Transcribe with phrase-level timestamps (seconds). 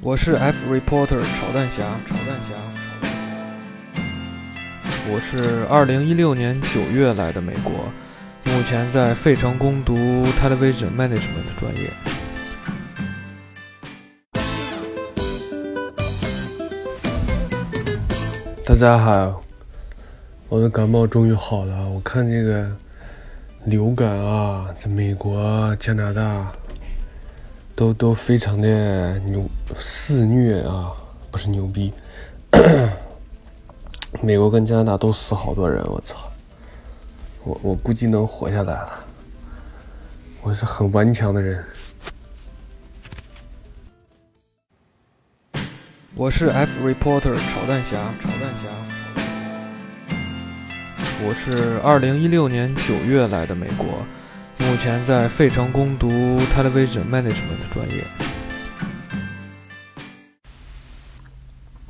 [0.00, 2.54] 我是 F reporter 炒蛋侠，炒蛋侠。
[5.08, 7.72] 我是二零一六年九月来的美国，
[8.52, 9.94] 目前在费城攻读
[10.40, 11.90] television management 专业。
[18.66, 19.42] 大家好，
[20.48, 21.88] 我的感冒终于好了。
[21.88, 22.68] 我看这个
[23.64, 26.52] 流感啊，在美国、加拿大
[27.76, 30.92] 都都非常的牛肆虐啊，
[31.30, 31.92] 不是牛逼。
[34.22, 36.30] 美国跟加拿大都死好多人，我操！
[37.42, 39.04] 我我估计能活下来了。
[40.40, 41.64] 我是很顽强的人。
[46.14, 48.70] 我是 F reporter 炒蛋侠，炒蛋侠。
[51.26, 53.86] 我是二零一六年九月来的美国，
[54.58, 56.08] 目前在费城攻读
[56.54, 58.04] television management 的专业。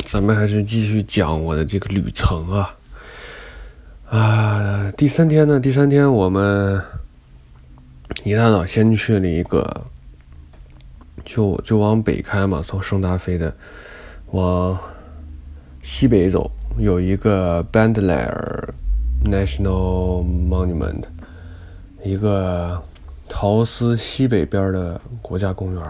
[0.05, 2.75] 咱们还是继续讲我的这个旅程啊。
[4.09, 5.59] 啊，第三天呢？
[5.59, 6.81] 第三天我们
[8.23, 9.85] 一大早先去了一个，
[11.25, 13.53] 就就往北开嘛，从圣达菲的
[14.31, 14.79] 往
[15.83, 18.69] 西北走，有一个 Bandler
[19.25, 21.03] National Monument，
[22.05, 22.81] 一个
[23.29, 25.83] 陶斯西北边的国家公园。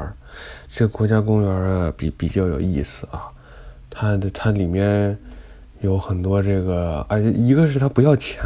[0.69, 3.31] 这国家公园啊，比比较有意思啊。
[3.91, 5.17] 它的它里面
[5.81, 8.43] 有很多这个，哎，一个是它不要钱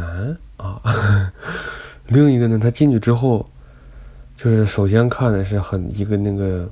[0.58, 1.32] 啊，
[2.08, 3.48] 另一个呢，它进去之后，
[4.36, 6.68] 就是首先看的是很一个那个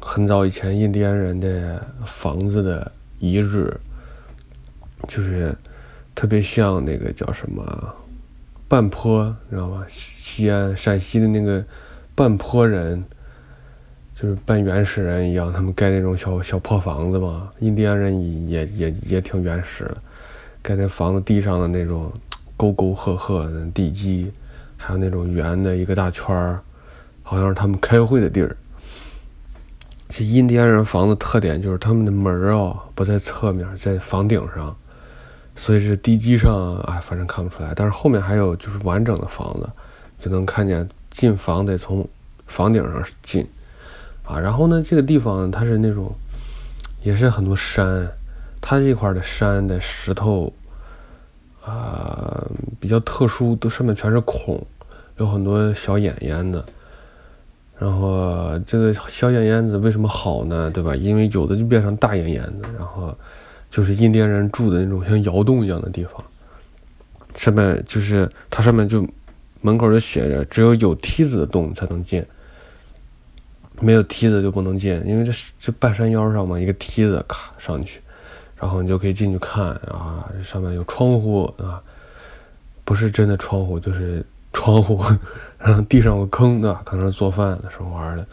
[0.00, 3.76] 很早以前印第安人的房子的遗址，
[5.08, 5.52] 就是
[6.14, 7.94] 特别像那个叫什么
[8.68, 9.84] 半坡，你知道吗？
[9.88, 11.64] 西安陕西的那个
[12.14, 13.02] 半坡人。
[14.20, 17.48] 就是半原始人一样，他们盖那种小小破房子嘛。
[17.60, 19.96] 印第安人也也也挺原始的，
[20.60, 22.12] 盖那房子地上的那种
[22.56, 24.32] 沟沟壑壑的地基，
[24.76, 26.60] 还有那种圆的一个大圈儿，
[27.22, 28.56] 好像是他们开会的地儿。
[30.08, 34.76] 这印第安人房子特点就是他们的门儿啊不在侧面，在房顶上，
[35.58, 37.74] 所以是地基上啊，反正看不出来。
[37.74, 39.68] 但是后面还有就是完整的房子，
[40.18, 42.08] 就能看见进房得从
[42.46, 43.46] 房顶上进。
[44.24, 46.14] 啊，然后呢，这个地方它是那种，
[47.02, 48.08] 也是很多山，
[48.60, 50.52] 它这块的山的石头，
[51.64, 52.46] 啊，
[52.78, 54.64] 比较特殊，都上面全是孔，
[55.16, 56.64] 有很多小眼眼子。
[57.78, 60.70] 然后这个小眼眼子为什么好呢？
[60.70, 60.94] 对吧？
[60.94, 63.16] 因为有的就变成大眼眼子，然后
[63.70, 66.24] 就是印第安人住的那种像窑洞一样的地方，
[67.34, 69.06] 上面就是它上面就
[69.60, 72.24] 门口就写着，只有有梯子的洞才能进。
[73.80, 78.00] 没有梯子就不能进，因为这这半山腰上嘛，一个梯子卡上去，
[78.56, 81.80] 然后你就可以进去看啊，上面有窗户啊，
[82.84, 85.00] 不是真的窗户，就是窗户，
[85.60, 86.82] 然后地上有个坑对吧？
[86.84, 88.26] 可能是做饭的时候玩的，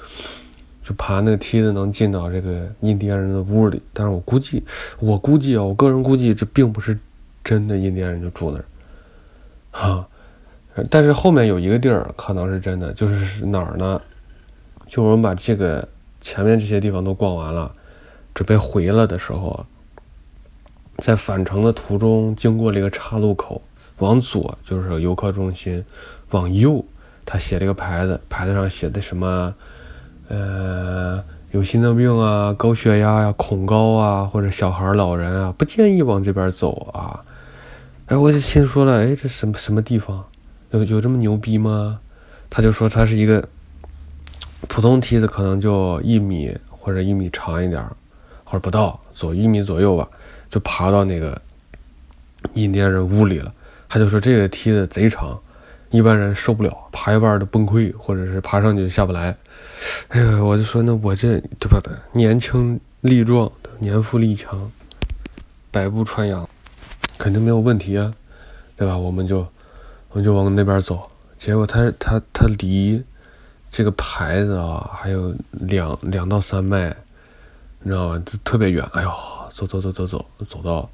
[0.85, 3.81] 就爬那个梯子能进到这个印第安人的屋里。
[3.91, 4.63] 但是我估计，
[4.99, 6.97] 我估计啊，我个人估计这并不是
[7.43, 8.65] 真的印第安人就住那儿，
[9.71, 10.07] 哈，
[10.91, 13.99] 但是后面有一个地儿可能是真的，就是哪儿呢？
[14.87, 15.87] 就我们把这个
[16.21, 17.73] 前面这些地方都逛完了，
[18.35, 19.65] 准备回来的时候，
[20.97, 23.61] 在返程的途中经过了一个岔路口，
[23.97, 25.83] 往左就是游客中心，
[26.29, 26.85] 往右
[27.25, 29.55] 他写了一个牌子，牌子上写的什么，
[30.27, 37.23] 呃，有心脏病啊、高血压呀、恐高啊，或者小孩、老人啊，不建议往这边走啊。
[38.07, 40.25] 哎，我就心说了，哎，这什么什么地方，
[40.71, 41.99] 有有这么牛逼吗？
[42.49, 43.47] 他就说他是一个。
[44.67, 47.85] 普通梯子可能就一米或者一米长一点，
[48.43, 50.09] 或者不到，走一米左右吧，
[50.49, 51.39] 就爬到那个
[52.55, 53.53] 印第安人屋里了。
[53.87, 55.39] 他就说这个梯子贼长，
[55.95, 59.35] 一般人受不了，爬一半都崩溃，或者是爬上去就下不来。
[60.09, 61.79] 哎呀，我就说那我这对吧？
[62.11, 64.71] 年轻力壮，年富力强，
[65.71, 66.47] 百步穿杨，
[67.17, 68.13] 肯定没有问题啊，
[68.75, 68.97] 对吧？
[68.97, 69.39] 我们就
[70.09, 73.03] 我们就往那边走，结果他他他离。
[73.67, 76.95] 这个牌子啊，还有两两到三迈，
[77.81, 78.23] 你知道吗？
[78.25, 78.81] 这特别远。
[78.93, 79.11] 哎呦，
[79.53, 80.89] 走走走走走，走到，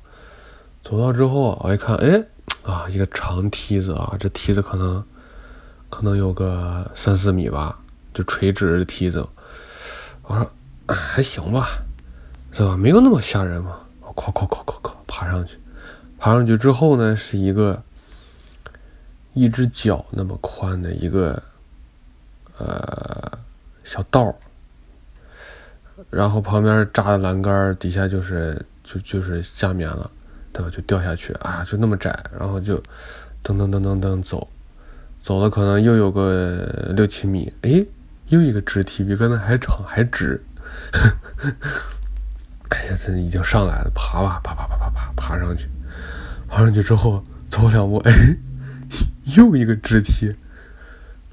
[0.83, 2.23] 走到之后，我一看，哎，
[2.63, 5.03] 啊，一个长梯子啊，这梯子可能，
[5.89, 7.79] 可能有个三四米吧，
[8.13, 9.27] 就垂直的梯子。
[10.23, 10.51] 我说，
[10.87, 11.67] 还行吧，
[12.51, 12.77] 是吧？
[12.77, 13.79] 没有那么吓人嘛。
[14.01, 15.57] 我咵咵咵咵咵爬上去，
[16.17, 17.81] 爬上去之后呢，是一个
[19.33, 21.41] 一只脚那么宽的一个。
[22.57, 23.39] 呃，
[23.83, 24.35] 小道，
[26.11, 30.11] 然后旁边扎的栏杆底下就是就就是下面了，
[30.53, 30.69] 对吧？
[30.69, 32.77] 就掉下去啊，就那么窄，然后就
[33.43, 34.47] 噔噔噔噔噔走，
[35.19, 37.85] 走了可能又有个六七米，哎，
[38.27, 40.43] 又一个直梯，比刚才还长还直。
[42.69, 45.67] 哎呀，这已经上来了，爬吧，爬爬爬爬爬，爬上去，
[46.47, 48.13] 爬上去之后走两步，哎，
[49.35, 50.33] 又一个直梯，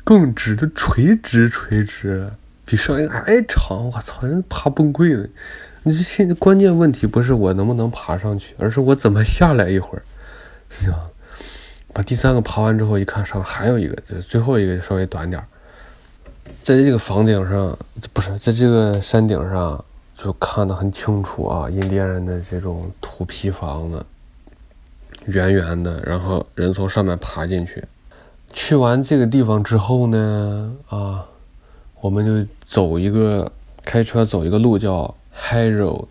[0.03, 2.33] 更直的垂直垂直，
[2.65, 3.89] 比上一个还长。
[3.89, 5.29] 我操，人爬崩溃了。
[5.83, 10.03] 你这现关键问题不是我能不能爬上去，而是我怎么下来一会儿。
[10.71, 10.93] 行，
[11.93, 15.47] 把第三个爬完之后，一看上还有一个，就最后一个稍微短点儿，
[16.63, 17.79] 在这个房顶上，
[18.13, 19.85] 不是在这个山顶上。
[20.21, 24.05] 就看得很清楚啊，印第安人的这种土坯房子，
[25.27, 27.85] 圆圆的，然后人从上面爬进去。
[28.53, 31.25] 去完这个地方之后呢，啊，
[32.01, 33.53] 我们就走一个
[33.85, 36.09] 开车走一个路叫 Hero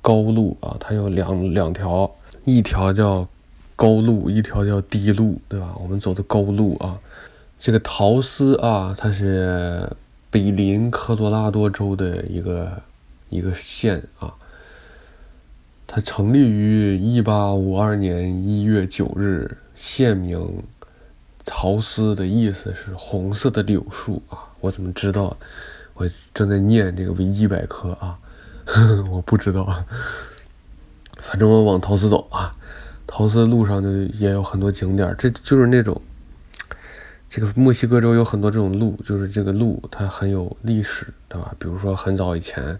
[0.00, 2.14] 高路啊，它有两两条，
[2.44, 3.26] 一条叫
[3.74, 5.74] 高路，一条叫低路，对吧？
[5.80, 6.98] 我们走的高路啊，
[7.58, 9.90] 这个陶斯啊，它是
[10.30, 12.82] 北临科罗拉多州的一个。
[13.28, 14.32] 一个县啊，
[15.84, 20.62] 它成立于一八五二年一月九日，县名
[21.44, 24.46] 陶斯的意思是红色的柳树啊。
[24.60, 25.36] 我怎么知道？
[25.94, 28.16] 我正在念这个维基百科啊，
[29.10, 29.84] 我不知道。
[31.18, 32.54] 反正我往陶瓷走啊，
[33.06, 36.00] 陶瓷路上就也有很多景点，这就是那种
[37.30, 41.54] 这个墨西哥州有很多这种路，就是这个路它很有历史，对吧？
[41.58, 42.78] 比如说很早以前。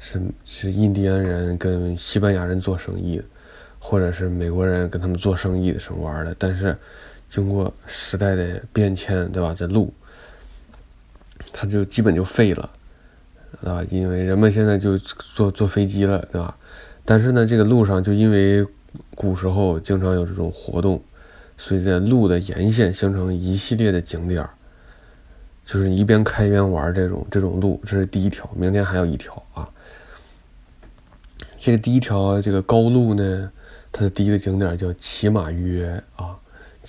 [0.00, 3.20] 是是印第安人跟西班牙人做生意，
[3.80, 6.32] 或者是美国人跟他们做生意的时候玩的。
[6.38, 6.78] 但是
[7.28, 9.52] 经过时代的变迁，对吧？
[9.52, 9.92] 这路
[11.52, 12.70] 它就基本就废了，
[13.64, 16.56] 啊，因为人们现在就坐坐飞机了，对吧？
[17.04, 18.66] 但是呢，这个路上就因为
[19.14, 21.02] 古时候经常有这种活动，
[21.56, 24.50] 所以在路的沿线形成一系列的景点儿
[25.64, 27.80] 就是一边开一边玩这种这种路。
[27.84, 29.68] 这是第一条，明天还有一条啊。
[31.56, 33.50] 这个第一条这个高路呢，
[33.90, 36.36] 它的第一个景点叫骑马约啊。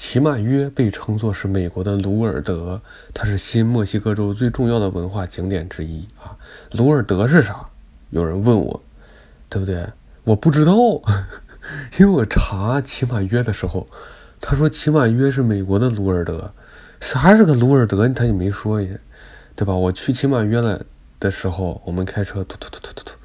[0.02, 2.82] 骑马约被称作是美国的鲁尔德，
[3.14, 6.38] 它是新墨西哥州最重要的文化景点之一啊。
[6.72, 7.70] 鲁尔德是啥？
[8.10, 8.82] 有人问我，
[9.50, 9.86] 对不对？
[10.24, 10.74] 我不知道，
[12.00, 13.86] 因为我查骑马约的时候，
[14.40, 16.54] 他说骑马约是美国的鲁尔德，
[17.02, 18.08] 啥是个鲁尔德？
[18.08, 18.88] 他也没说呀，
[19.54, 19.76] 对吧？
[19.76, 20.82] 我去骑马约了
[21.20, 23.16] 的时候，我们开车突突突突突突。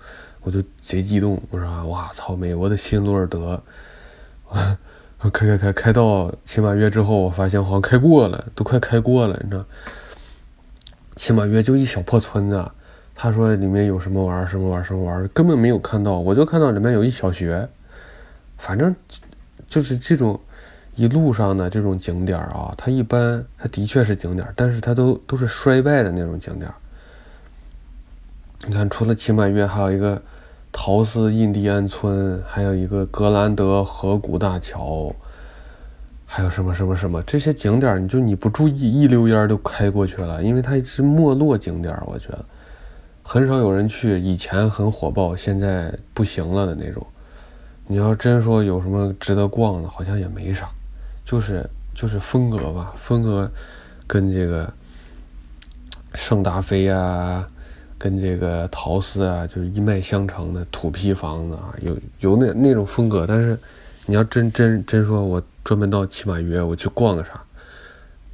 [0.40, 3.62] 我就贼激动，我说哇操，美国的新罗尔德，
[5.30, 9.64] 开开开开到骑马约之后，我发现好像开过了，都快开过了，你知道？
[11.16, 12.70] 骑马约就一小破村子，
[13.14, 17.68] 他说里面有什么玩什么玩什么玩根本没有看到，我就看到里面有一小学，
[18.58, 18.94] 反正
[19.68, 20.40] 就是这种
[20.94, 26.70] 一路上的这种景点啊，它一般它的确是景点，但是它都都是衰败的那种景点。
[28.66, 30.22] 你看，除了骑马约，还有一个。
[30.76, 35.14] 陶斯印第安村，还有一个格兰德河谷大桥，
[36.26, 42.44] 还有什么什么什么这些景点，你就你不注意，一溜烟都开过去了，因为它是没落景点，我觉得
[43.22, 44.18] 很少有人去。
[44.18, 47.06] 以前很火爆，现在不行了的那种。
[47.86, 50.68] 你要真说有什么值得逛的，好像也没啥，
[51.24, 51.64] 就是
[51.94, 53.48] 就是风格吧，风格
[54.08, 54.70] 跟这个
[56.14, 57.48] 圣达菲啊。
[58.04, 63.24] 跟这个陶斯啊，就是一脉相承的土坯房子啊，有有那那种风格。
[63.26, 63.58] 但是，
[64.04, 67.42] 你要真真真说，我专门到骑马约我去逛个啥，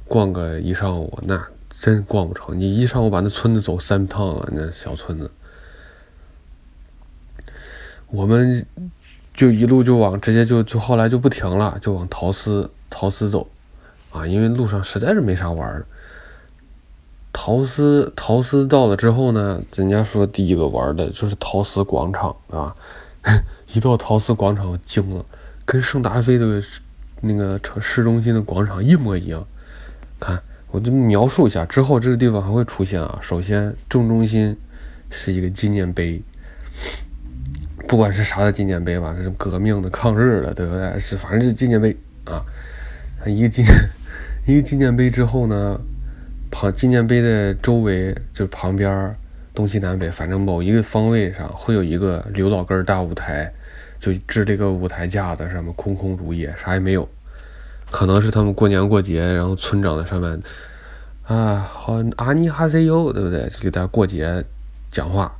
[0.09, 2.59] 逛个一上午，那真逛不成。
[2.59, 5.31] 你一上午把那村子走三趟了，那小村子，
[8.07, 8.65] 我们
[9.33, 13.47] 就一路就往直接就就后来就不停了，就往陶斯陶斯走，
[14.11, 15.85] 啊，因为路上实在是没啥玩的。
[17.33, 22.75] 陶斯陶斯到了之后呢，人家说第一个玩的就是陶斯广场啊。
[23.73, 25.23] 一到陶斯广场，我惊了，
[25.63, 26.59] 跟圣达菲的
[27.21, 29.45] 那个城市中心的广场一模一样。
[30.19, 33.17] 看，我就描述一下，之后这个地方还会出现啊。
[33.21, 34.57] 首先，正中心
[35.09, 36.21] 是一个纪念碑，
[37.87, 40.99] 不管是啥的纪念碑吧，这是革命的、抗日的，对不对？
[40.99, 41.95] 是，反正就是纪念碑
[42.25, 42.43] 啊。
[43.25, 43.73] 一个纪念，
[44.47, 45.79] 一个纪念碑之后呢？
[46.51, 49.15] 旁纪念碑的周围，就旁边
[49.55, 53.51] 东西南北，反正某一个方位上会有一个刘老根大舞台，
[53.99, 57.07] 就支这个舞台架子上面空空如也，啥也没有。
[57.89, 60.41] 可能是他们过年过节，然后村长在上面
[61.23, 63.49] 啊，好阿尼哈塞哟，对不对？
[63.61, 64.43] 给大家过节
[64.89, 65.33] 讲话。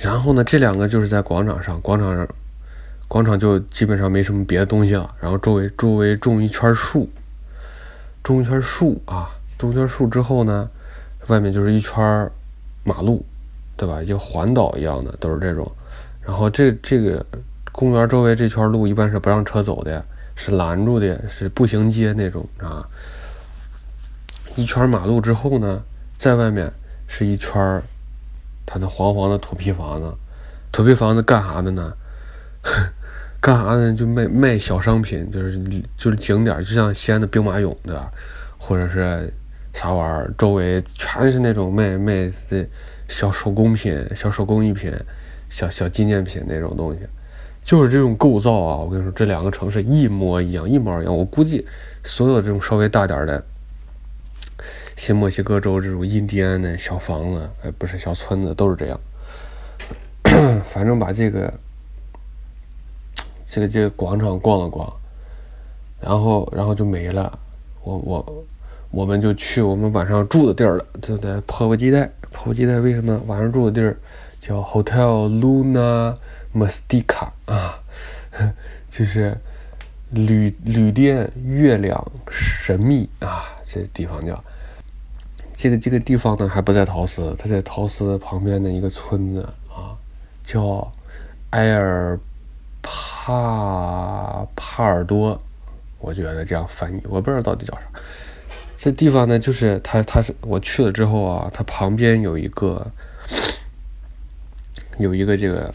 [0.00, 2.28] 然后呢，这两个就是在广场上，广场上，
[3.06, 5.14] 广场就基本上没什么别的东西了。
[5.20, 7.08] 然后周围周围种一圈树，
[8.22, 9.30] 种一圈树啊，
[9.64, 10.68] 中间树之后呢，
[11.28, 12.30] 外面就是一圈
[12.82, 13.24] 马路，
[13.78, 14.04] 对吧？
[14.04, 15.72] 就环岛一样的，都是这种。
[16.20, 17.24] 然后这这个
[17.72, 20.04] 公园周围这圈路一般是不让车走的，
[20.36, 22.86] 是拦住的，是步行街那种啊。
[24.54, 25.82] 一圈马路之后呢，
[26.18, 26.70] 在外面
[27.06, 27.82] 是一圈
[28.66, 30.14] 它的黄黄的土坯房子，
[30.70, 31.94] 土坯房子干啥的呢？
[33.40, 33.94] 干啥呢？
[33.94, 35.58] 就卖卖小商品，就是
[35.96, 38.10] 就是景点，就像西安的兵马俑，对吧？
[38.56, 39.30] 或者是
[39.74, 42.66] 啥玩意儿，周围全是那种卖卖的
[43.08, 44.90] 小手工品、小手工艺品、
[45.50, 47.00] 小小纪念品那种东西，
[47.62, 48.76] 就是这种构造啊！
[48.76, 51.14] 我跟你说，这两个城市一模一样，一模一样。
[51.14, 51.66] 我估计
[52.02, 53.44] 所有这种稍微大点的。
[54.96, 59.00] 新墨西哥州这种印第安的小房子，哎，不是小村子，都是这样。
[60.64, 61.52] 反正把这个、
[63.44, 64.90] 这个、这个广场逛了逛，
[66.00, 67.36] 然后，然后就没了。
[67.82, 68.44] 我、我、
[68.94, 72.08] 我们就去我们晚上住的地儿了，就在迫不及待。
[72.30, 73.20] 迫不及待，为什么？
[73.26, 73.96] 晚上住的地儿
[74.38, 76.16] 叫 Hotel Luna
[76.54, 77.80] Mastica 啊，
[78.88, 79.36] 就是
[80.10, 84.42] 旅旅店月亮神秘啊，这地方叫。
[85.52, 89.94] 这个这个地方呢，还不在陶斯，它在陶斯旁边的一个村子啊，
[90.44, 90.92] 叫
[91.50, 92.18] 埃尔
[92.82, 95.40] 帕帕尔多，
[95.98, 97.82] 我觉得这样翻译，我不知道到底叫啥。
[98.84, 102.86] 这地方呢，就是它，它是我去了之后啊，它旁边有一个
[104.98, 105.74] 有一个这个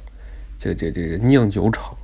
[0.60, 1.98] 这个这个这个酿酒厂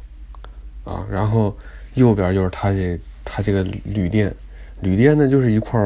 [0.84, 1.56] 啊，然后
[1.94, 4.36] 右边就是它这它这个旅店，
[4.82, 5.80] 旅店呢就是一块。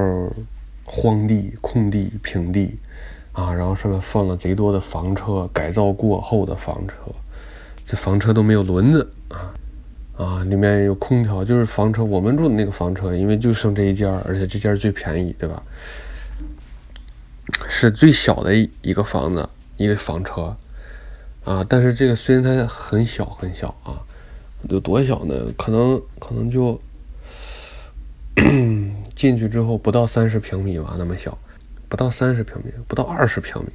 [0.91, 2.79] 荒地、空地、平地，
[3.31, 6.95] 啊，然后上面放了贼多的房车，改造过后的房车，
[7.85, 9.53] 这房车都没有轮子啊，
[10.19, 15.63] 啊，里面有空调，就是房车，我们住的那个房车，因为就剩这一间，而且这间最便宜，对吧？
[17.69, 19.47] 是最小的一个房子，
[19.77, 20.55] 一个房车，
[21.45, 24.03] 啊，但是这个虽然它很小很小啊，
[24.69, 25.33] 有多小呢？
[25.57, 26.79] 可能可能就。
[29.13, 31.37] 进去之后不到三十平米吧，那么小，
[31.89, 33.69] 不到三十平米，不到二十平米，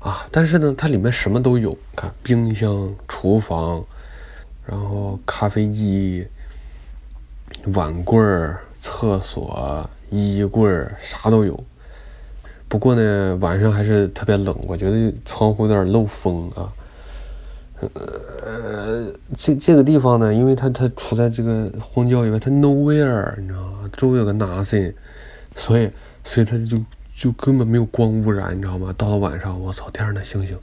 [0.00, 0.26] 啊！
[0.32, 3.84] 但是呢，它里面什么都有，看冰箱、厨房，
[4.66, 6.26] 然后咖啡机、
[7.74, 11.64] 碗柜儿、厕所、衣柜儿，啥都有。
[12.68, 16.72] 不过呢，晚上还是特别冷，我觉得窗户有点漏风啊。
[17.80, 23.90] 呃，这这个地方呢，因为它它处在这个荒郊以外，它 nowhere，你知道吗？
[23.92, 24.94] 周围有个 nothing，
[25.56, 25.90] 所以
[26.22, 26.80] 所以它就
[27.12, 28.94] 就根本没有光污染，你知道吗？
[28.96, 30.56] 到了晚上，我操，天上的星星，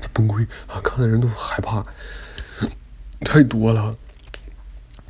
[0.00, 0.80] 这崩溃啊！
[0.82, 1.84] 看的人都害怕，
[3.20, 3.96] 太多了，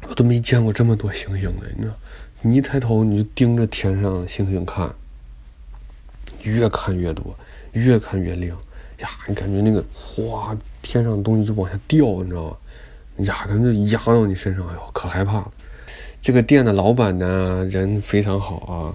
[0.09, 1.97] 我都没见过这么多星星的，你知道？
[2.43, 4.95] 你一抬头，你就盯着天上的星星看，
[6.43, 7.37] 越看越多，
[7.73, 8.57] 越看越亮。
[9.01, 12.57] 呀，你感觉那个哗，天上东西就往下掉，你知道吗？
[13.19, 15.47] 呀，感觉压到你身上，哎呦，可害怕。
[16.21, 18.95] 这个店的老板呢，人非常好啊，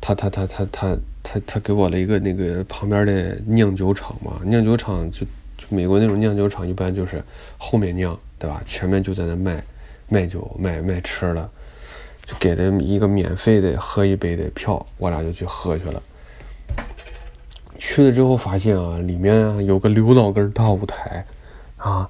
[0.00, 5.20] 他他他他他他他给我了一个那个旁边的酿酒厂嘛，酿酒厂就
[5.56, 7.22] 就美国那种酿酒厂，一般就是
[7.56, 8.60] 后面酿，对吧？
[8.64, 9.62] 前面就在那卖
[10.08, 11.50] 卖酒、卖卖吃的，
[12.24, 16.02] 就给了一个免费的喝一杯的票，我俩就去喝去了。
[17.78, 21.24] 去了之后发现啊，里面有个刘老根大舞台，
[21.76, 22.08] 啊，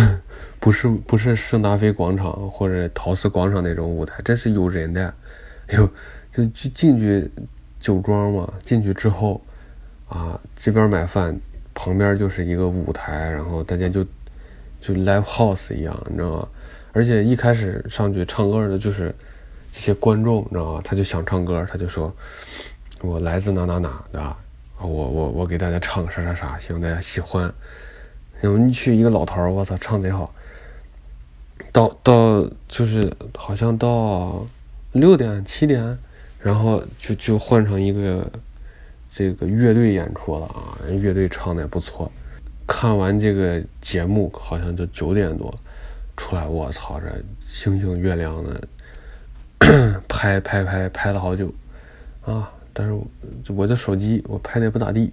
[0.60, 5.14] 不是不是圣达菲广场或者陶瓷广场那种舞台，这是有人的，
[5.72, 5.88] 有
[6.30, 7.30] 就进进去
[7.80, 9.40] 酒庄嘛，进去之后，
[10.08, 11.38] 啊这边买饭，
[11.74, 14.04] 旁边就是一个舞台，然后大家就
[14.82, 16.48] 就 live house 一样，你知道吗？
[16.92, 19.14] 而且一开始上去唱歌的就是
[19.70, 20.80] 这些观众，你知道吗？
[20.84, 22.12] 他就想唱歌，他就说，
[23.00, 24.36] 我来自哪哪哪，对吧？
[24.78, 27.50] 我我我给大家唱个啥啥啥，希望大家喜欢。
[28.40, 30.34] 然后你去一个老头，我操，唱贼好。
[31.70, 34.44] 到到就是好像到
[34.90, 35.96] 六点七点，
[36.40, 38.28] 然后就就换成一个
[39.08, 42.10] 这个乐队演出了啊，乐队唱的也不错。
[42.66, 45.54] 看完这个节目，好像就九点多
[46.16, 47.06] 出来，我操，这
[47.46, 48.60] 星星月亮的
[50.08, 51.52] 拍拍拍拍了好久
[52.24, 52.50] 啊。
[52.72, 52.98] 但是
[53.52, 55.12] 我的手机我拍的也不咋地，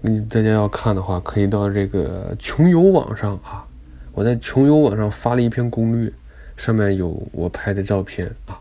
[0.00, 3.64] 你大家要看的话，可以到这个穷游网上啊，
[4.12, 6.12] 我在穷游网上发了一篇攻略，
[6.56, 8.60] 上面有我拍的照片啊。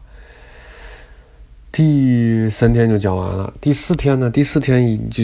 [1.78, 3.54] 第三天就讲完了。
[3.62, 4.32] 第四天呢？
[4.32, 5.24] 第四天已就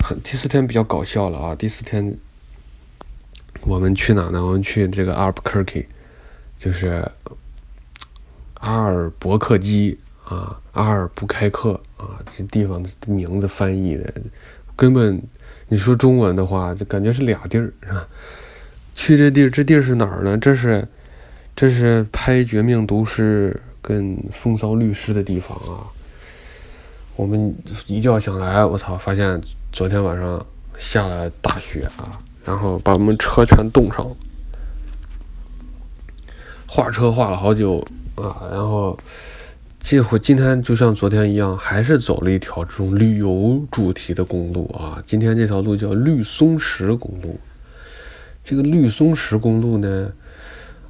[0.00, 1.52] 很第四天比较搞笑了啊！
[1.56, 2.16] 第四天
[3.62, 4.40] 我们去哪呢？
[4.40, 5.84] 我们去这个阿尔伯克基，
[6.56, 7.10] 就是
[8.54, 14.14] 阿尔伯克基啊，阿尔布开克啊，这地方的名字翻译的
[14.76, 15.20] 根本
[15.66, 18.06] 你说中文的话，就感觉是俩地儿是吧？
[18.94, 20.38] 去这地儿，这地儿是哪儿呢？
[20.38, 20.86] 这是
[21.56, 23.60] 这是拍《绝命毒师》。
[23.82, 25.86] 跟风骚律师的地方啊，
[27.16, 27.54] 我们
[27.86, 29.40] 一觉醒来，我操，发现
[29.72, 30.44] 昨天晚上
[30.78, 34.16] 下了大雪啊，然后把我们车全冻上了，
[36.66, 37.78] 画车画了好久
[38.16, 38.98] 啊，然后
[39.80, 47.40] 这回今天就像昨天一样，还是走了一条这种旅游主题的公路啊，今天这条路叫绿松石公路，
[48.44, 50.12] 这个绿松石公路呢。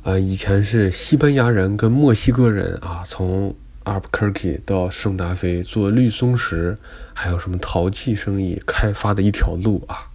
[0.02, 3.54] 啊，以前是西班牙人跟墨西哥人啊，从
[3.84, 6.74] 阿尔布科基到圣达菲做绿松石，
[7.12, 10.08] 还有什么陶器生意开发的一条路啊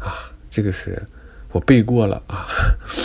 [0.00, 1.00] 啊，这个是
[1.52, 2.44] 我背过了啊。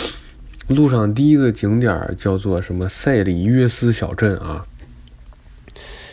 [0.66, 4.66] 路上第一个景点叫做什么塞里约斯小镇啊，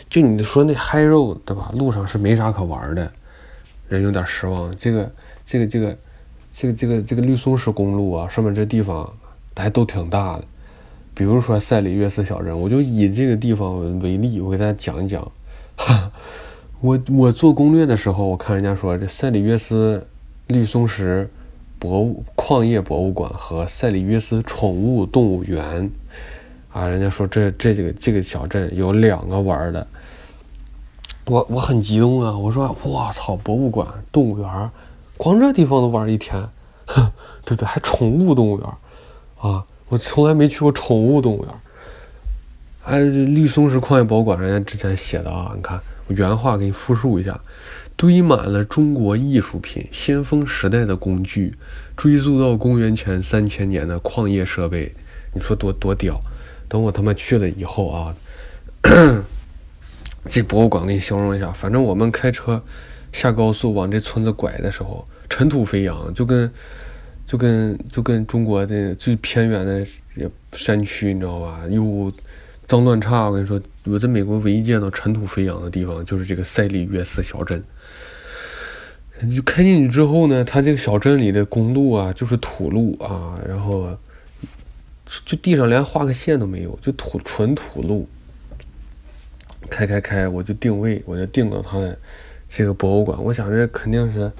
[0.08, 1.72] 就你说那嗨肉对吧？
[1.74, 3.12] 路上是没啥可玩的，
[3.88, 4.76] 人有点失望。
[4.76, 5.10] 这个
[5.44, 5.98] 这个这个
[6.52, 9.12] 这个这个这个绿松石公路啊，上面这地方。
[9.56, 10.44] 还都挺大的，
[11.14, 15.30] 比如说塞里约斯小镇，我就以这个地方为例，我给大家讲一讲。
[16.80, 20.04] 我我做攻略的时候，我看人家说这塞里约斯
[20.48, 21.30] 绿松石
[21.78, 25.90] 博物矿业博物馆和塞里约斯宠物动物园
[26.72, 29.86] 啊，人家说这这几个这个小镇有两个玩的，
[31.26, 32.36] 我我很激动啊！
[32.36, 34.70] 我说我操，博物馆、动物园，
[35.16, 36.48] 光这地方都玩一天，
[37.44, 38.68] 对对，还宠物动物园。
[39.42, 41.52] 啊，我从来没去过宠物动物园。
[42.84, 47.40] 哎，绿松石矿业博物馆，人家之前写的啊，你看我原话给你复述一下：
[47.96, 51.56] 堆满了中国艺术品、先锋时代的工具，
[51.96, 54.94] 追溯到公元前三千年的矿业设备，
[55.34, 56.20] 你说多多屌！
[56.68, 58.14] 等我他妈去了以后啊，
[60.30, 62.62] 这博物馆给你形容一下，反正我们开车
[63.12, 66.48] 下高速往这村子拐的时候，尘土飞扬，就跟。
[67.32, 69.82] 就跟就跟中国的最偏远的
[70.52, 71.62] 山区，你知道吧？
[71.70, 72.12] 又
[72.66, 73.24] 脏乱差。
[73.24, 77.64] 我跟你说，我在美国唯一见到尘土飞扬的地方，就是这个塞里约斯小镇。
[79.22, 83.96] 你就开进去之后呢，它这个小镇里的公路啊，就是土路啊，然后
[85.24, 88.06] 就地上连画个线都没有，就土纯土路。
[89.70, 91.98] 开开开，我就定位，我就定到它的
[92.46, 93.18] 这个博物馆。
[93.24, 94.30] 我想这肯定是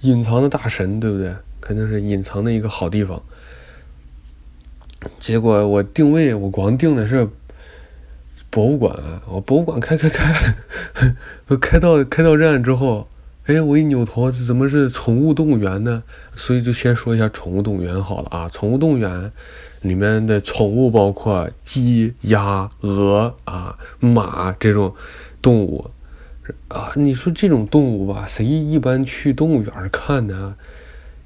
[0.00, 1.34] 隐藏的大神，对不对？
[1.62, 3.22] 肯定是隐藏的一个好地方。
[5.18, 7.28] 结果我定位，我光定的是
[8.50, 8.94] 博物馆。
[9.26, 10.54] 我博物馆开开开，
[11.46, 13.08] 我开到开到站之后，
[13.46, 16.02] 哎，我一扭头，怎么是宠物动物园呢？
[16.34, 18.48] 所以就先说一下宠物动物园好了啊。
[18.48, 19.32] 宠物动物园
[19.80, 24.94] 里面的宠物包括鸡、鸭、鹅啊、马这种
[25.40, 25.90] 动物
[26.68, 26.92] 啊。
[26.94, 30.54] 你说这种动物吧，谁一般去动物园看呢？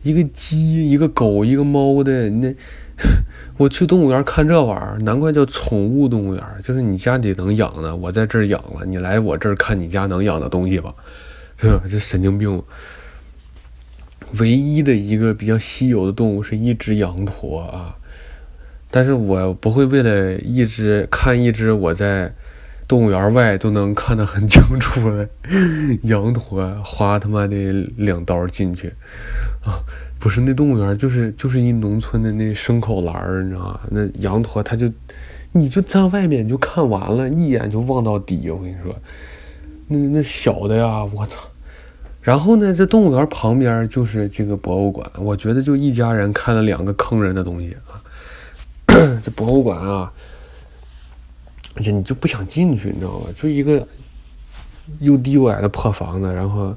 [0.07, 2.55] 一个鸡，一个狗，一个猫的，那
[3.59, 10.95] 我去动物园看这玩意儿，难怪叫宠物动物园，就是你家里能养的，我在这儿养了，你来我这儿看你家能养的东西吧，
[11.59, 11.83] 对吧？
[11.90, 12.62] 这神经病。
[14.40, 17.95] 唯一的一个比较稀有的动物是一只羊驼啊，
[18.90, 22.35] 但是我不会为了一只看一只我在
[22.88, 25.29] 动物园外都能看得很清楚的
[26.03, 28.92] 羊驼花他妈的两刀进去。
[29.64, 29.83] 啊，
[30.18, 33.81] 不是那动物园，就是就是一农村的那牲口栏儿，你知道吗？
[33.90, 34.88] 那羊驼，它就，
[35.53, 38.49] 你就站外面就看完了，一眼就望到底。
[38.51, 38.94] 我跟你说，
[39.88, 41.40] 那那小的呀，我操！
[42.22, 48.03] 然后呢，这动物园旁边就是这个博物馆，我觉得就一家人看了两个坑人的东西啊。
[49.22, 50.12] 这博物馆啊，
[51.77, 53.27] 而且你就不想进去，你知道吧？
[53.41, 53.87] 就一个
[54.99, 56.75] 又低又矮的破房子，然后。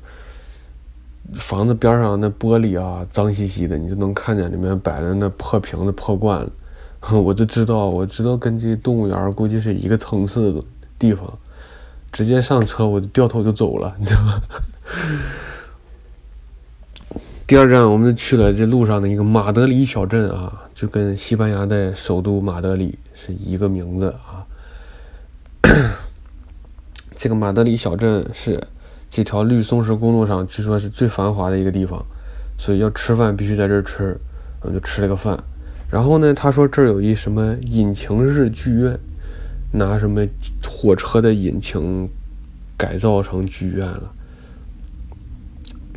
[1.36, 6.52] 房子边上那玻璃啊，脏兮兮的，你就能看见里面摆的那破瓶子、破罐子。
[7.16, 10.64] 我就知道，我知道跟这动物园估计是一个层次的
[10.98, 11.32] 地方。
[12.12, 14.42] 直接上车，我就掉头就走了，你知道吗？
[17.46, 24.44] 第二站，我们就去了这路上的一个马德里小镇啊，就跟西班牙的首都马德里是一个名字啊。
[27.16, 28.62] 这个马德里小镇是。
[29.12, 32.06] 这条绿松石公路上，据说是最繁华的一个地方，
[32.60, 34.16] 所以要吃饭必须在这儿吃，
[34.62, 35.44] 我就吃了个饭。
[35.90, 39.00] 然后呢，他说这儿有一什么引擎式剧院，
[39.72, 40.24] 拿什么
[40.64, 42.08] 火车的引擎
[42.78, 44.14] 改造成剧院了。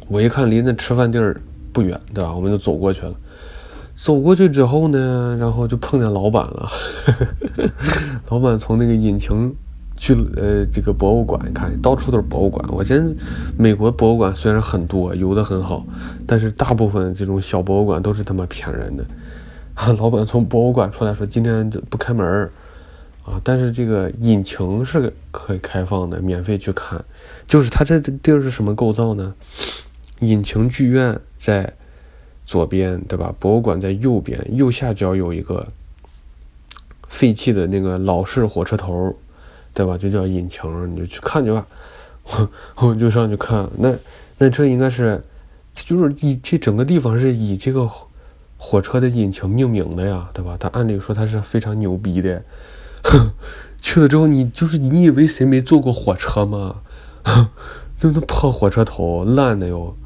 [0.09, 1.39] 我一看离那吃饭地儿
[1.71, 2.35] 不远，对吧？
[2.35, 3.15] 我们就走过去了。
[4.03, 6.69] 走过去之后呢，然后就碰见老板了。
[8.31, 9.55] 老板从那个引擎
[9.97, 12.69] 去呃这个博物馆看，到处都是博物馆。
[12.73, 13.17] 我真
[13.57, 15.87] 美国博物馆虽然很多，有的很好，
[16.27, 19.07] 但是大部分这种小博物馆都是他妈骗人的。
[19.75, 22.51] 啊 老板从博物馆出来说：“今天不开门儿
[23.25, 27.03] 啊，但是这个引擎是可以开放的，免费去看。
[27.47, 29.33] 就是它这地儿是什么构造呢？”
[30.19, 31.73] 引擎剧院在
[32.45, 33.35] 左边，对吧？
[33.39, 35.67] 博物馆在右边，右下角有一个
[37.09, 39.15] 废弃的那个老式火车头，
[39.75, 39.97] 对吧？
[39.97, 41.67] 就叫引擎，你就去看去吧。
[42.25, 43.95] 我我就上去看，那
[44.39, 45.23] 那这应该是，
[45.75, 47.89] 就是以这整个地方是以这个
[48.57, 50.57] 火车的引擎命名的呀，对吧？
[50.59, 52.43] 它按理说它是非常牛逼的。
[53.81, 56.83] 去了之后，你就是你以为谁没坐过火车吗？
[57.99, 59.97] 就那破火车头，烂的哟。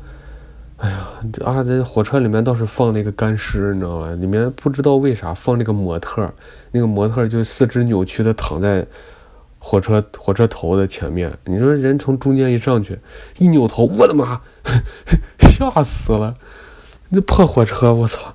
[0.78, 4.10] 哎呀，这啊，这火车里面倒是放那个干尸，你知道吗？
[4.20, 6.30] 里面不知道为啥放那个模特，
[6.70, 8.86] 那个模特就四肢扭曲的躺在
[9.58, 11.32] 火车火车头的前面。
[11.46, 12.98] 你说人从中间一上去，
[13.38, 14.42] 一扭头，我的妈，
[15.40, 16.36] 吓死了！
[17.08, 18.34] 那破火车，我操，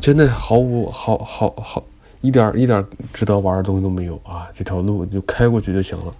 [0.00, 1.84] 真的毫无好好好
[2.22, 4.48] 一点一点值得玩的东西都没有啊！
[4.54, 6.14] 这条路就开过去就行了，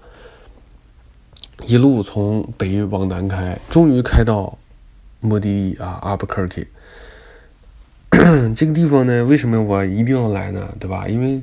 [1.64, 4.59] 一路从北往南开，终于开到。
[5.23, 6.67] 目的地啊，阿布克基。
[8.55, 10.69] 这个地方呢，为什么我一定要来呢？
[10.79, 11.09] 对吧？
[11.09, 11.41] 因为，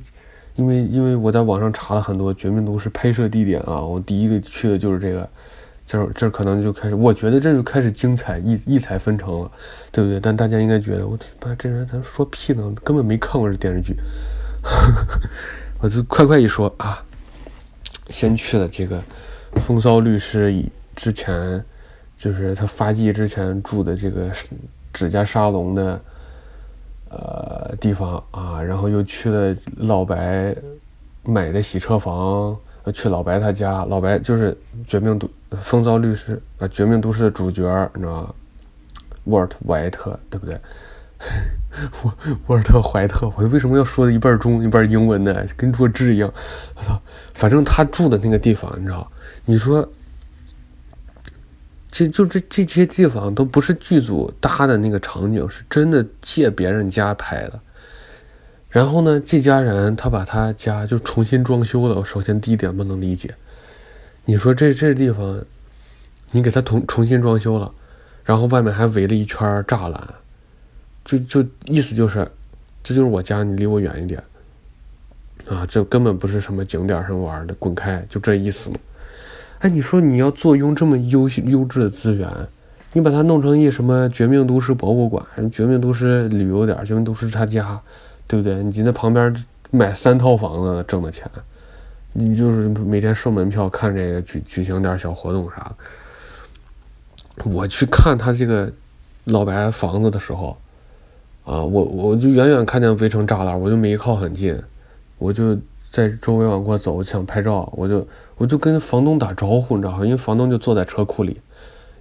[0.56, 5.28] 因为，因为我在网上查了很多《绝命毒师》拍摄地点啊，我第一个去的就是这个，
[5.84, 9.52] 这这可能就开始，我觉得这就开始精彩异异彩纷呈了，
[9.92, 10.20] 对不对？
[10.20, 13.96] 但大家应该觉得，我他妈这人他说屁呢，根本没看过这电视剧。
[15.82, 17.04] 我就快快一说啊，
[18.10, 19.02] 先去了这个
[19.56, 21.66] 风骚律师以之前。
[22.20, 24.30] 就是他发迹之前住的这个
[24.92, 26.02] 指甲沙龙的
[27.10, 30.54] 呃地方啊，然后又去了老白
[31.24, 32.54] 买的洗车房，
[32.94, 33.86] 去老白他家。
[33.86, 34.52] 老白就是
[34.86, 35.30] 《绝命毒
[35.62, 37.64] 风骚律师》啊，《绝命毒师》的主角，
[37.96, 38.34] 你知道吗？
[39.24, 40.60] 沃尔特·怀特，对不对？
[42.04, 42.14] 沃
[42.48, 45.46] 沃尔特·怀特，我为什么要说的一半中一半英文呢？
[45.56, 46.30] 跟弱智一样。
[46.76, 47.02] 我操，
[47.34, 49.10] 反正他住的那个地方，你知道？
[49.46, 49.88] 你说。
[51.92, 57.60] 这就这这些地方都不是剧组搭的那个场景，是真的借别人家拍的。
[58.70, 62.06] 然后呢，这家人他把他家就重新装修了。
[62.06, 63.34] 首先第一点不能理解，
[64.26, 65.44] 你说这这地方，
[66.32, 67.74] 你给他重重新装修了，
[68.24, 70.14] 然后外面还围了一圈栅栏，
[71.04, 72.30] 就就意思就是，
[72.84, 74.24] 这就是我家，你离我远一点。
[75.48, 78.76] 啊，这根本不是什么景点什么玩的，滚开，就这意思嘛。
[79.60, 82.30] 哎，你说你要坐拥这么优优质的资源，
[82.94, 87.78] 你把它弄成一什么《绝命毒师》博物馆，《绝命毒师》旅游点，《绝命毒师》他家，
[88.26, 88.64] 对不对？
[88.64, 89.36] 你那旁边
[89.70, 91.30] 买三套房子挣的钱，
[92.14, 97.52] 你就是每天收门票看这个举举行点小活动啥的。
[97.52, 98.72] 我去看他这个
[99.26, 100.58] 老白房子的时候，
[101.44, 104.58] 啊，我我就远远看见围成栅栏，我就没靠很近，
[105.18, 105.58] 我就。
[105.92, 110.06] 在周围往过走，我想拍照，我就我就跟房东打招呼，你知道吗？
[110.06, 111.42] 因为房东就坐在车库里，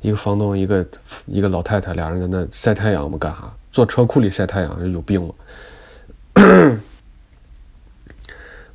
[0.03, 0.87] 一个房东，一个
[1.24, 3.51] 一个老太太，俩人在那晒太阳嘛，干啥？
[3.72, 5.35] 坐车库里晒太阳，有病吗？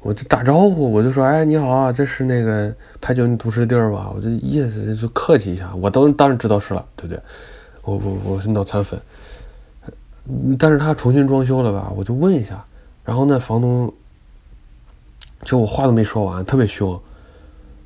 [0.02, 4.12] 我就打招呼，我就说，哎，你好，这是那个拍酒你都市地儿吧？
[4.16, 7.22] 我就意思就客气一下，我当当然知道是了，对不对？
[7.84, 9.00] 我我我是脑残粉，
[10.58, 11.94] 但是他重新装修了吧？
[11.96, 12.66] 我就问一下，
[13.06, 13.94] 然后那房东。
[15.44, 17.00] 就我话都没说完，特别凶，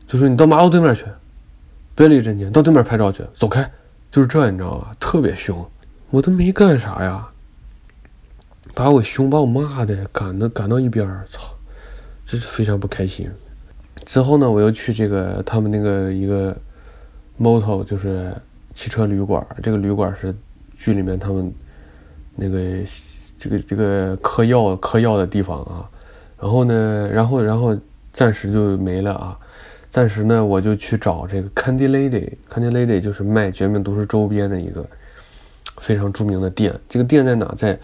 [0.06, 1.06] 就说你到马路对面去，
[1.96, 3.70] 别离人家，到对面拍照去，走开，
[4.12, 4.96] 就是这，你知道吧？
[5.00, 5.66] 特别凶，
[6.12, 7.28] 我都没干啥呀，
[8.74, 11.56] 把我凶，把我骂的赶的赶到一边，操，
[12.26, 13.30] 这是非常不开心。
[14.06, 16.56] 之后呢，我又去这个他们那个一个
[17.40, 18.34] moto，就是
[18.74, 20.34] 汽车旅馆，这个旅馆是
[20.78, 21.52] 剧里面他们
[22.36, 22.60] 那个
[23.38, 25.90] 这个这个嗑药嗑药的地方啊。
[26.40, 27.78] 然后呢，然后然后
[28.14, 29.38] 暂时就没了啊。
[29.90, 34.86] 暂时呢，我就去找这个 Candy Lady，Candy Lady 就是卖《绝命毒师》周边的一个
[35.78, 36.78] 非常著名的店。
[36.90, 37.54] 这个店在哪？
[37.56, 37.80] 在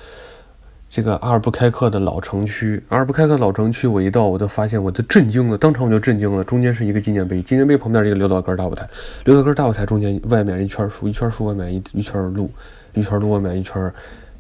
[0.90, 2.84] 这个阿尔布开克的老城区。
[2.90, 6.44] 阿尔布开克老城区，我一到我就发现，我就震惊了，当场我就震惊了。
[6.44, 8.88] 中间是一个纪念碑，纪念碑旁边一个刘老根大舞台，
[9.24, 12.52] 刘老根大舞台中间外面一圈树，一圈树外面一一圈路，
[12.94, 13.92] 一圈路外面一圈。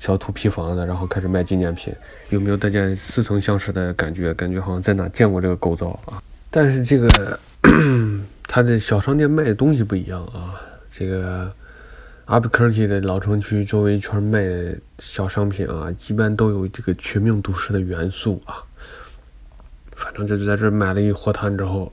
[0.03, 1.95] 小土坯房子，然后开始卖纪念品，
[2.29, 4.33] 有没有大家似曾相识的感觉？
[4.33, 6.21] 感觉好像在哪见过这个构造啊？
[6.51, 7.39] 但是这个
[8.43, 10.59] 他的小商店卖的东西不一样啊。
[10.91, 11.49] 这个
[12.25, 14.45] 阿布克基的老城区周围一圈卖
[14.99, 18.61] 小商品啊，一般都有这个绝命毒师的元素啊。
[19.95, 21.89] 反正就是在这买了一货摊之后，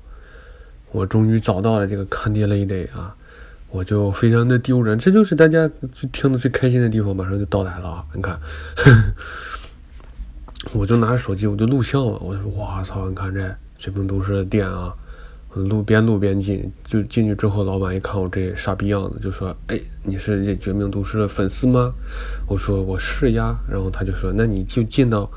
[0.90, 3.14] 我终于找到了这个看跌累累啊，
[3.70, 4.98] 我就非常的丢人。
[4.98, 8.04] 这就是大家就听的最开心的地方，马上就到来了啊！
[8.14, 8.38] 你看，
[10.74, 12.18] 我就拿着手机，我就录像了。
[12.18, 13.08] 我说：“哇操！
[13.08, 14.94] 你看这绝命毒师的店啊！”
[15.54, 21.92] 路边路边进，就进去之后，老板一看我这傻逼样子，就说：“哎，你是这绝命毒师的粉丝吗？”
[22.46, 25.28] 我说：“我是呀。”然后他就说：“那你就进到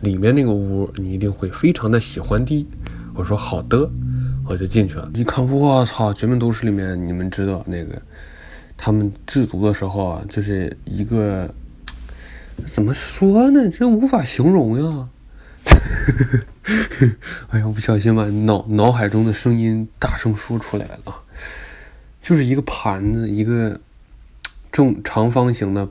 [0.00, 2.66] 里面那个屋，你一定会非常的喜欢的。”
[3.14, 3.88] 我说：“好的。”
[4.50, 5.08] 我就进去了。
[5.14, 6.12] 一看，我操！
[6.12, 8.02] 绝命毒师里面，你们知道那个
[8.76, 11.54] 他们制毒的时候啊，就是一个
[12.66, 13.68] 怎么说呢？
[13.70, 15.08] 这无法形容呀。
[17.50, 21.22] 哎呀，我不小心把脑脑海中的声音大声说出来了，
[22.20, 23.78] 就是一个盘子，一个
[24.72, 25.88] 正长方形的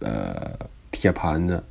[0.00, 0.58] 呃
[0.90, 1.64] 铁盘子，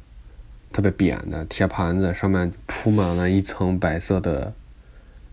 [0.74, 4.52] 特别扁的铁盘子，上面铺满了一层白色的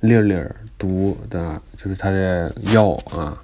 [0.02, 0.38] 粒粒
[0.78, 3.36] 毒的，就是它的药啊，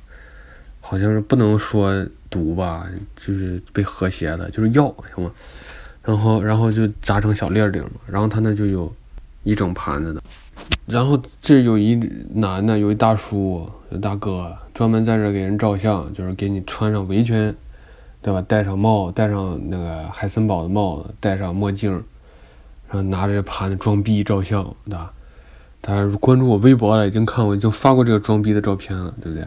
[0.80, 5.32] 好像是不能说毒吧，就是被和谐了，就是药，行吗？
[6.02, 7.90] 然后，然后就扎成小粒儿嘛。
[8.06, 8.92] 然后他那就有
[9.44, 10.22] 一整盘子的。
[10.86, 11.94] 然后这有一
[12.34, 17.54] 男的，有一大叔，有大哥，专门在这给人照相，就是给你穿上围裙，
[18.20, 18.42] 对吧？
[18.48, 21.92] 戴上帽，戴上那个海森堡的帽子，戴上墨镜，
[22.88, 25.12] 然后拿着盘子装逼照相，对吧？
[25.80, 29.46] 大家关注我微博了，已经看我已经发过这个装逼的照片了，对不对？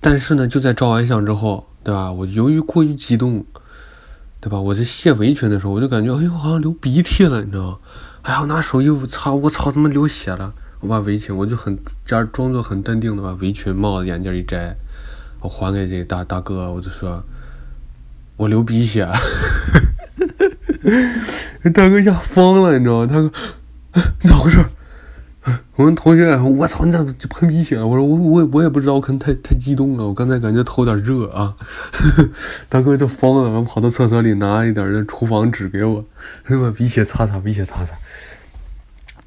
[0.00, 2.12] 但是呢，就在照完相之后，对吧？
[2.12, 3.44] 我由于过于激动。
[4.42, 4.58] 对吧？
[4.58, 7.78] 我在卸围裙的时候，我就感觉，哎呦，好像流鼻涕了，你知道吗？
[8.22, 10.54] 哎呀，我拿手又擦，我操，他妈流血了！
[10.80, 14.74] 我把围裙，我就很假装作很淡定的把围裙、帽子、眼镜一摘，
[15.40, 17.22] 我还给这大大哥，我就说，
[18.38, 19.14] 我流鼻血了。
[21.74, 23.06] 大哥吓疯了，你知道吗？
[23.06, 23.30] 他说，
[24.22, 24.64] 你 咋回事？
[25.76, 27.86] 我们同学，我操，你咋就喷鼻血了？
[27.86, 31.56] 我说我我我也不知道，我可能太太激动了，我刚才感觉头有点热啊。
[32.68, 36.04] 大哥都疯了，然后跑到厕所里拿一点那厨房纸给我，
[36.44, 37.92] 说把鼻血擦擦，鼻血擦擦。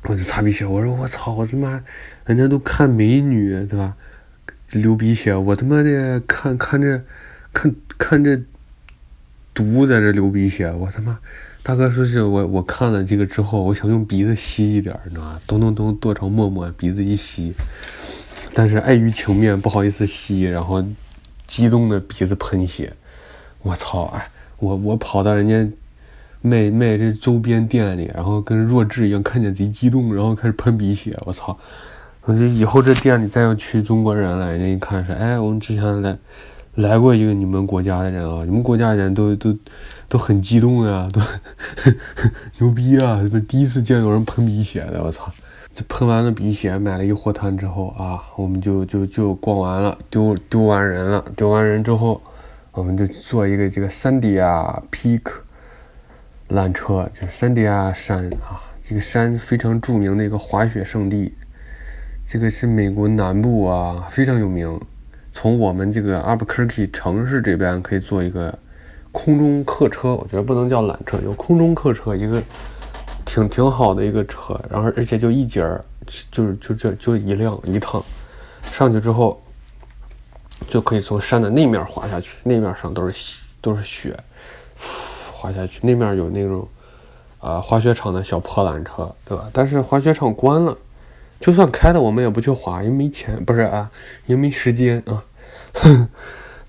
[0.04, 1.82] 我就擦鼻血，我说我操，我他妈，
[2.26, 3.96] 人家都看美女对吧？
[4.74, 7.02] 流鼻血，我他妈的看看这，
[7.52, 8.40] 看看这
[9.54, 11.20] 毒在这流鼻血，我他妈。
[11.66, 15.40] 大哥说是我，我看了这个之后，我想用鼻子吸一点，你知道吗？
[15.48, 17.54] 咚咚咚剁成沫沫，鼻子一吸，
[18.54, 20.84] 但是碍于情面，不好意思吸，然后
[21.48, 22.92] 激动的鼻子喷血。
[23.62, 24.04] 我操！
[24.14, 25.66] 哎，我我跑到人家
[26.42, 31.18] 卖卖这周边店里，然后跟弱智一样，看见贼激动，然后开始喷鼻血。
[31.22, 31.58] 我操！
[32.24, 36.18] 我这以后这店里再要去中国人了，人家一看说，哎，我们之前来。
[36.76, 39.56] 来过一个你们国家的人啊，你们国家的人都都
[40.10, 41.22] 都很激动呀，都
[42.60, 43.20] 牛逼啊！
[43.30, 45.32] 不是第一次见有人喷鼻血的，我操！
[45.72, 52.20] 这喷完了鼻血，买了一货摊之后啊，我们就就就逛完了，丢丢完人了，丢完人之后，
[52.72, 55.22] 我们就坐一个这个三 D 啊 Peak
[56.50, 61.34] 缆车，就是三 D 啊山啊，这个山非常著名的一个滑雪胜地，
[62.28, 64.80] 这个是美国南部啊，非常有名。
[65.34, 68.58] 从我们这个阿布克基城市这边可以坐一个
[69.12, 72.42] 空中客车，我觉得不能叫缆车，有空中客车，一个
[73.26, 75.84] 挺挺好的一个车，然后而且就一节儿，
[76.32, 78.02] 就是就这就一辆一趟，
[78.62, 79.42] 上去之后
[80.70, 84.16] 就可以从山的那面滑下去，那面上都是都是雪，
[85.32, 86.68] 滑下去，那面有那种
[87.40, 89.50] 啊滑雪场的小破缆车，对吧？
[89.52, 90.78] 但是滑雪场关了。
[91.44, 93.92] 就算开了，我们也不去滑，因为没钱，不是啊，
[94.28, 95.22] 也没时间啊。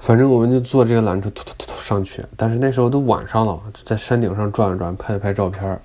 [0.00, 2.24] 反正我们就坐这个缆车，突突突突上去。
[2.36, 5.80] 但是那时候都晚上了，在山顶上转了转，拍了拍照片，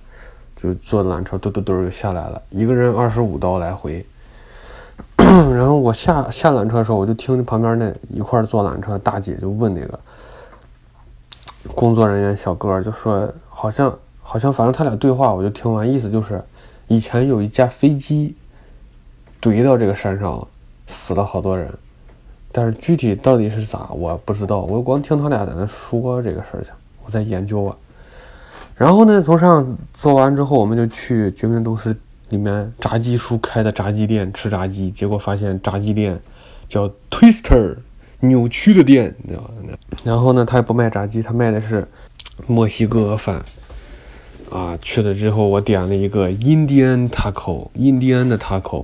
[0.59, 2.41] 就坐缆车嘟嘟嘟就下来了。
[2.49, 4.03] 一个人二十五刀来回。
[5.19, 9.99] 然后我下下缆车的时候，我就听旁边那一块坐缆车大姐就问那个
[11.75, 16.43] 工作人员小哥，就说好像好像，反正他俩对话，我就听完，意思就是
[16.87, 18.35] 以前有一架飞机。
[19.41, 20.47] 怼到这个山上了，
[20.87, 21.71] 死了好多人，
[22.51, 24.59] 但是具体到底是咋，我不知道。
[24.61, 26.73] 我光听他俩在那说这个事情，
[27.05, 27.75] 我在研究啊。
[28.75, 31.95] 然后呢，从上做完之后，我们就去绝命毒师
[32.29, 36.19] 里面炸鸡叔开的炸鸡店吃炸鸡，结果发现炸鸡店
[36.67, 37.77] 叫 Twister
[38.21, 39.51] 扭曲的店，知道吧？
[40.03, 41.87] 然后呢，他也不卖炸鸡，他卖的是
[42.47, 43.43] 墨西哥饭。
[44.49, 48.83] 啊，去了之后我点了一个印第安 taco，印第安的 taco，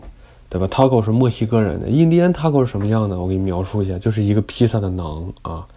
[0.56, 3.20] 对吧？taco 是墨西哥人的，印第安 taco 是什么样的？
[3.20, 5.68] 我给你描述一下，就是一个披萨的馕啊，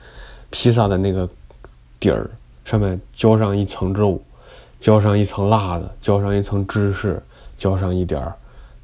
[0.50, 1.28] 披萨的那个
[1.98, 2.30] 底儿
[2.64, 4.22] 上面浇上一层肉，
[4.78, 7.20] 浇上一层辣的，浇上一层芝士，
[7.56, 8.32] 浇上一点儿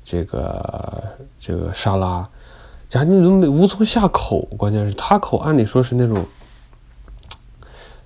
[0.03, 1.05] 这个
[1.39, 2.29] 这个沙拉，
[2.95, 6.27] 呀，你都无从下口，关键是 taco 按理说是那种。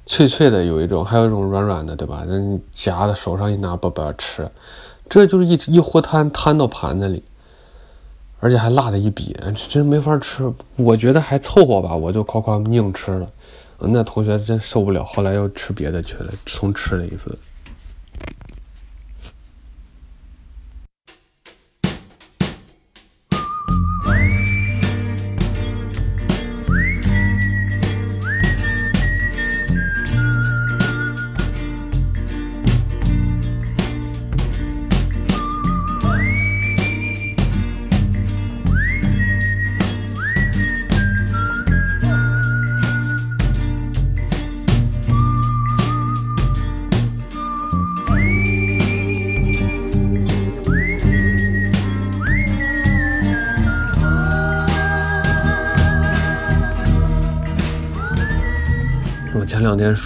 [0.05, 2.23] 脆脆的有一种，还有一种软软的，对吧？
[2.27, 4.51] 人夹的手上一拿，叭叭吃，
[5.09, 7.23] 这就是一一锅摊摊到盘子里，
[8.41, 9.37] 而且还辣的一笔，
[9.69, 10.53] 真没法吃。
[10.77, 13.29] 我觉得还凑合吧，我就夸夸硬吃了。
[13.81, 17.37] 那同学真受不了，后来又吃别的去了，重吃了一份。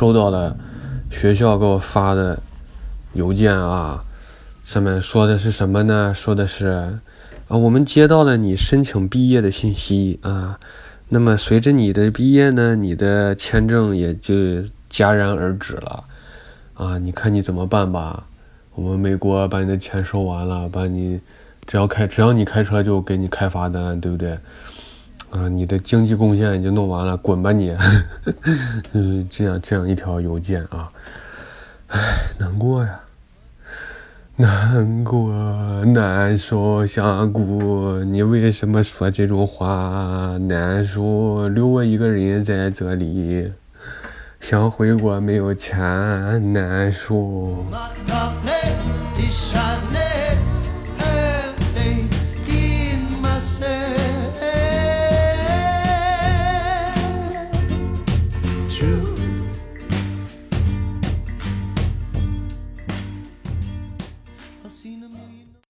[0.03, 0.57] 收到了
[1.13, 2.37] 学校给我发的
[3.13, 4.03] 邮件啊，
[4.65, 6.13] 上面说的是什么呢？
[6.13, 6.67] 说的是
[7.47, 10.59] 啊，我们接到了你申请毕业的信息啊，
[11.11, 14.35] 那么随着你的毕业呢，你的签证也就
[14.91, 16.03] 戛然而止了
[16.75, 18.25] 啊，你看你怎么办吧？
[18.75, 21.21] 我们美国把你的钱收完了，把你
[21.65, 24.37] 只要开只要你开车就给你开罚单，对不对？
[25.33, 27.75] 啊，你的经济贡献已经弄完了，滚吧你！
[28.93, 30.93] 嗯，这样这样一条邮件啊，
[31.89, 31.99] 唉，
[32.39, 33.01] 难过呀，
[34.37, 35.33] 难过
[35.87, 40.37] 难受想哭，你为什么说这种话？
[40.39, 43.51] 难受，留我一个人在这里，
[44.39, 47.65] 想回国没有钱，难受。